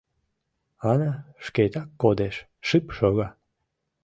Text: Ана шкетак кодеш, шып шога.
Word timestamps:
Ана 0.91 1.11
шкетак 1.45 1.89
кодеш, 2.01 2.35
шып 2.67 2.85
шога. 2.97 3.27